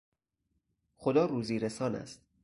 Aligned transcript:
خدا 0.95 1.25
روزیرسان 1.27 1.95
است. 1.95 2.21